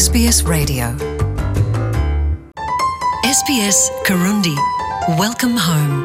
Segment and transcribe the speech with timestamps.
[0.00, 0.86] SBS Radio.
[3.40, 4.54] SBS Karundi.
[5.20, 6.04] Welcome home.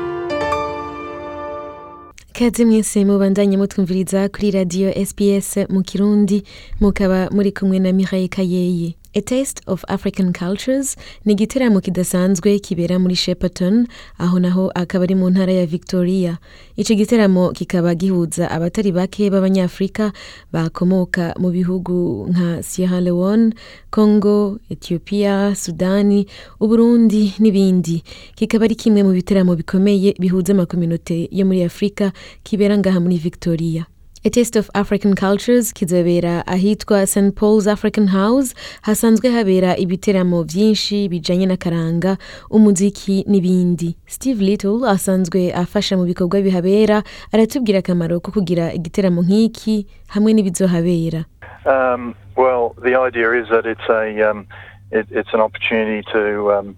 [2.33, 6.43] kaze mwese mubandanye mutwumviriza kuri radio sps mu kirundi
[6.81, 10.95] mukaba muri kumwe na miraye kayeye a taste of african cultures
[11.25, 16.37] ni igiteramo kidasanzwe kibera muri shepperton aho naho akaba ari mu ntara ya victoria.
[16.75, 20.11] Ico giteramo kikaba gihuza abatari bake b'abanyafrika
[20.51, 23.53] bakomoka mu bihugu nka sierra leone
[23.89, 26.27] congo ethiopia sudani
[26.59, 28.03] uburundi n'ibindi.
[28.35, 32.11] Kikaba ari kimwe mu biteramo bikomeye bihuza amakominote yo muri afurika
[32.43, 33.85] kibera ngaha muri victoria.
[34.25, 41.09] A Taste of African Cultures kizabera ahitwa St Paul's African House hasanzwe habera ibiteramo vyinshi
[41.09, 42.17] bijanye n'akaranga
[42.49, 43.97] umuziki n'ibindi.
[44.05, 51.25] Steve Little asanzwe afasha mu bikorwa bihabera aratubwira akamaro ko kugira igiteramo nk'iki hamwe n'ibizohabera.
[51.65, 54.47] Um, well, the idea is that it's a um,
[54.91, 56.75] it, it's an opportunity to um,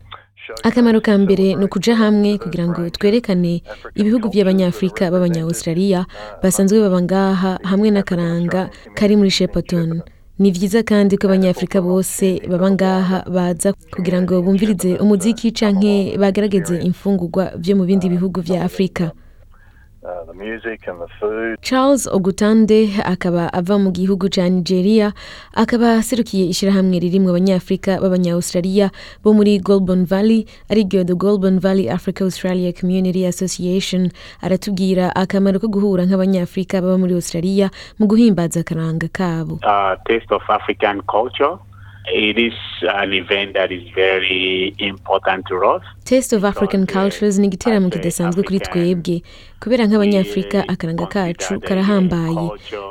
[0.63, 3.63] akamaro ka mbere ni ukuja hamwe kugira ngo twerekane
[3.95, 6.05] ibihugu by'abanyafurika b'abanya-australia
[6.43, 10.01] basanzwe baba ngaha hamwe n'akaranga kari muri shepperton
[10.39, 16.77] ni vyiza kandi ko abanyafurika bose baba ngaha baza kugira ngo bumvirize umuziki canke bagerageze
[16.85, 19.11] imfungurwa vyo mu bindi bihugu vya afurika
[21.61, 25.13] charles ogutande akaba ava mu gihugu ca nigeria
[25.53, 28.91] akaba aserukiye ishirahamwe ririmwo abanyafurika b'abanya-australia
[29.23, 30.45] bo muri golbon valley.
[30.69, 34.09] Ariryo the golbon valley africa australia community association
[34.41, 37.69] aratubwira akamaro ko guhura nk'abanyafurika baba muri australia
[37.99, 39.59] mu guhimbaza akaranga kabo.
[39.63, 41.57] Uh, Taste of African Culture.
[42.13, 45.83] It is an event that is very important to us.
[46.05, 49.21] taste of african cultures ni igiteramo kidasanzwe kuri twebwe
[49.59, 52.49] kubera nk'abanyafurika akaranga kacu karahambaye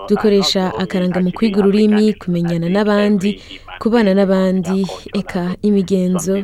[0.08, 3.40] dukoresha akaranga mu kwiga ururimi kumenyana n'abandi
[3.80, 4.86] kubana n'abandi
[5.20, 6.34] eka imigenzo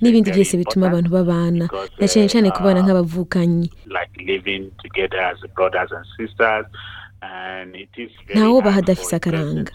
[0.00, 1.66] n'ibindi byose bituma abantu babana
[1.98, 6.66] na cyane cyane kubana nk'abavukanyi Like living together as brothers and sisters.
[7.22, 9.72] And it is very Ntawoba hard hadafise for a person akaranga.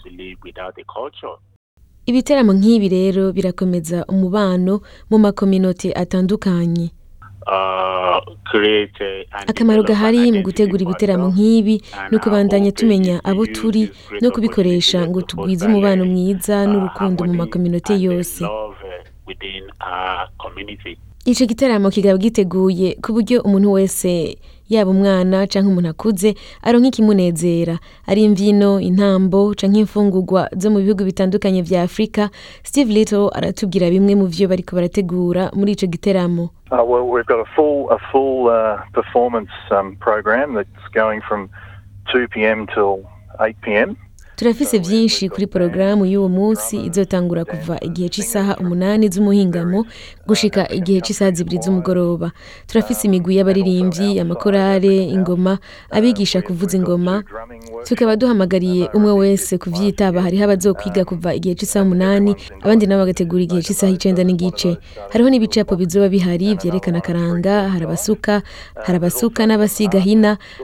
[2.06, 4.80] Ibiteramo nk'ibi rero birakomeza umubano
[5.10, 6.90] mu makominote atandukanye
[8.50, 10.82] create a- and akamaro gahari mu gutegura
[11.22, 11.34] ourselves.
[11.34, 13.90] nk'ibi ni ukubandanya tumenya abo turi
[14.20, 18.42] no kubikoresha ngo tugwize umubano mwiza uh, n'urukundo mu makominote yose
[20.38, 20.98] community.
[21.24, 27.78] ico gitaramo kikaba giteguye ku buryo umuntu wese yaba umwana canke umuntu akuze aronka ikimunezera
[28.06, 32.30] ari imvyino intambo canke imfungurwa zo mu bihugu bitandukanye vya afurika
[32.62, 37.38] steve little aratubwira bimwe mu vyo bariko barategura muri ico giteramo Uh, well, we've got
[37.38, 41.48] a full a full uh, performance um, program that's going from
[42.12, 42.66] 2 p.m.
[42.74, 43.06] till
[43.38, 43.96] 8 p.m.
[44.36, 49.84] turafise vyinshi kuri porogaramu y'uwo munsi izotangura kuva igihe c'isaha umunani z'umuhingamo
[50.28, 52.30] gushika igihe c'isaha zibiri z'umugoroba.
[52.68, 55.58] Turafise imigwi y'abaririmvyi amakorale ingoma
[55.90, 57.22] abigisha kuvuza ingoma.
[57.84, 63.62] Tukaba duhamagariye umwe wese kuvyitaba hariho abazokwiga kuva igihe c'isaha umunani abandi nabo bagategura igihe
[63.62, 64.76] c'isaha icenda n'igice.
[65.12, 68.42] Hariho n'ibicapo bizoba bihari vyerekana akaranga hari abasuka
[68.84, 70.00] hari abasuka n'abasiga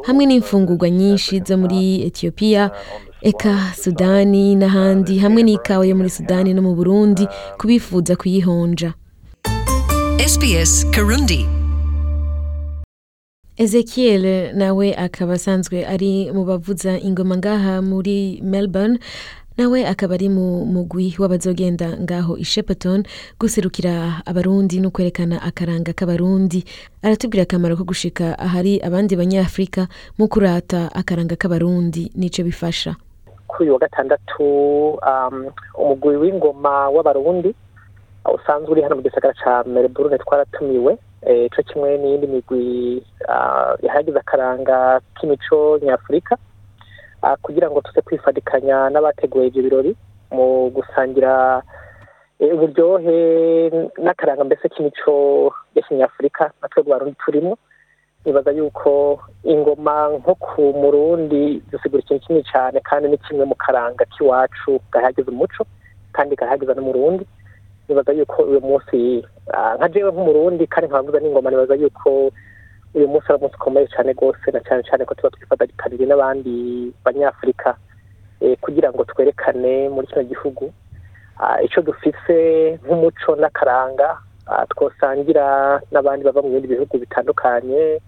[0.07, 2.71] hamwe n'imfungurwa nyinshi zo muri etiyopiya
[3.23, 7.29] eka sudani n'ahandi hamwe n'ikawa yo muri sudani no mu burundi
[7.59, 8.95] kubifuza kuyihonja.
[10.19, 11.47] SBS Karundi.
[13.57, 18.99] ezekiel nawe akaba asanzwe ari mu bavuza ingoma ngaha muri melbourne
[19.59, 23.05] nawe akaba ari mu mugwi w'abazogenda ngaho i shepperton
[23.41, 26.65] guserukira abarundi no kwerekana akaranga k'abarundi.
[27.03, 29.87] Aratubwira akamaro ko gushika ahari abandi banyafurika
[30.19, 32.97] mu kurata akaranga k'abarundi n'ico bifasha.
[33.53, 34.45] Kuri uyu wa gatandatu
[35.05, 37.53] um, umugwi w'ingoma w'abarundi
[38.35, 40.97] usanzwe uri hano mu gisagara ca melbourne twaratumiwe.
[41.23, 42.99] Eh, co kimwe n'iyindi migwi
[43.29, 46.37] ah, ihagize akaranga k'imico nyafurika.
[47.23, 49.93] Ah, kugira ngo tuze kwifadikanya n'abateguye ivyo birori
[50.35, 51.63] mu gusangira
[52.41, 53.19] eh, uburyohe
[54.03, 55.15] n'akaranga mbese k'imico
[55.75, 57.55] ya kinyafurika na twebwe barundi turimo
[58.25, 64.05] nibaza yuko ingoma nko ku murundi zisigura ikintu kinini cyane kandi ni kimwe mu karanga
[64.13, 65.67] k'iwacu gahagize umuco
[66.13, 67.25] kandi gahagiza n'umurundi.
[67.89, 72.31] Nibaza yuko uyu munsi ah, nka jewe nk'umurundi kandi nkabavuza n'ingoma nibaza yuko
[72.95, 76.55] uyu munsi ari umunsi ukomeye cyane rwose na cyane cyane ko tuba twifadikanyije n'abandi
[77.05, 77.75] banyafurika
[78.41, 80.71] eh, kugira ngo twerekane muri kino gihugu.
[81.43, 82.39] Ah, ico dufise
[82.87, 84.09] nk'umuco n'akaranga
[84.47, 87.99] ah, twosangira n'abandi bava mu bindi bihugu bitandukanye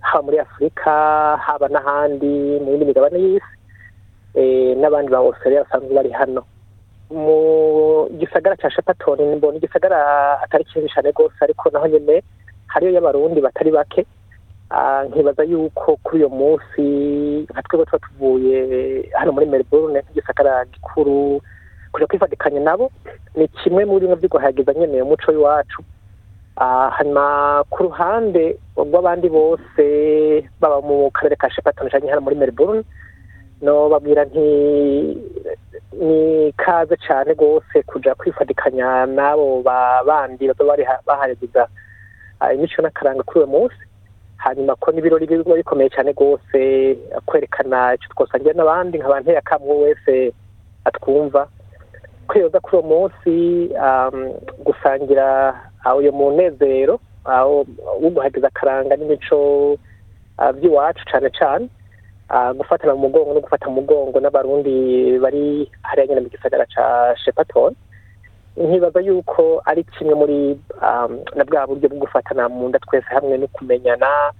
[0.00, 0.92] haba muri afurika
[1.36, 3.52] haba n'ahandi mu yindi migabane y'isi
[4.34, 6.42] eh, n'abandi ba australia basanzwe bari hano.
[7.10, 9.98] Mu igisagara cya shepatoni mbona igisagara
[10.42, 12.22] atari kinini cyane rwose ariko naho nyine
[12.66, 14.06] hariyo y'abarundi batari bake.
[14.70, 16.82] Ah, nkibaza yuko kuri uyo munsi
[17.50, 18.58] nka twebwe tuba tuvuye
[19.18, 21.42] hano muri melbourne nk'igisagara gikuru
[21.92, 22.90] kuja kwifatikanya nabo
[23.34, 25.82] ni kimwe muri bimwe vy'iguhayagiza nyene umuco w'iwacu.
[26.96, 29.84] Hanyuma ku ruhande rw'abandi bose
[30.60, 32.84] baba mu karere ka shepatoni canke hano muri melbourne
[33.62, 34.46] no babwira nti
[36.00, 40.46] ni kaze cyane rwose kuja kwifatikanya n'abo ba- bandi
[40.84, 41.68] ha- bahayagiza
[42.40, 43.76] ah, imico n'akaranga kuri uwo munsi.
[44.40, 46.96] Hanyuma ko n'ibirori biba bikomeye cyane rwose
[47.28, 50.32] kwerekana icyo twasangira n'abandi nkaba nteye akamwe wese
[50.84, 51.48] atwumva.
[52.28, 53.32] Kwiyoza kuri uwo munsi
[53.76, 54.32] um,
[54.64, 55.52] gusangira
[55.84, 57.64] ah, uyo munezero ah, wo
[58.10, 59.78] guhagiza akaranga n'imico
[60.38, 61.68] ah, by'iwacu cyane cyane
[62.28, 67.14] ah, gufatana mu mugongo no gufata mu mugongo n'abarundi bari hariya nyine mu gisagara ca
[67.24, 67.74] shepaton
[68.56, 70.38] nkibaza yuko ari kimwe muri
[70.82, 74.32] um, na bwa buryo bwo gufatana mu nda twese hamwe no kumenyana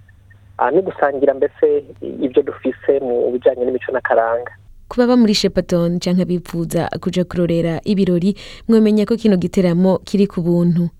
[0.59, 4.53] ah, no gusangira mbese ibyo dufise mu bijanye n'imico n'akaranga.
[4.91, 8.35] Ku baba muri shepaton canke bifuza kuja kurorera ibirori
[8.69, 10.91] mwomenya ko kino giteramo kiri ku buntu.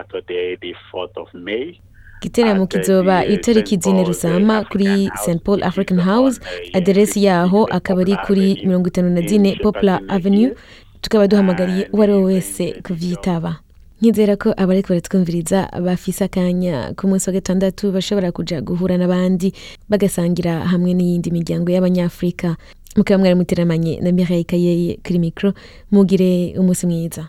[0.00, 1.80] Saturday, the 4th of May.
[2.22, 6.40] igiteramo the kizoba itariki zine Paul's rusama kuri st paul african house.
[6.40, 10.54] Uh, aderesi yaho 15 akaba ari kuri mirongo itanu na in zine poplar avenue.
[11.00, 13.56] Tukaba duhamagariye uwo ari we wese And kuvyitaba
[14.02, 19.52] nkizera ko abariko baratwumviriza bafise akanya ku munsi wa gatandatu bashobora kuja guhura n'abandi
[19.88, 22.56] bagasangira hamwe n'iyindi miryango y'abanyafurika
[22.96, 25.52] mukaba mwari muteramanye na mireille kayeye kuri mikro.
[25.90, 27.28] Mugire umunsi mwiza.